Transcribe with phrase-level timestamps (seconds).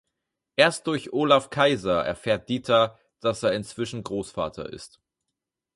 [0.55, 4.99] Erst durch Olaf Kaiser erfährt Dieter, dass er inzwischen Großvater ist.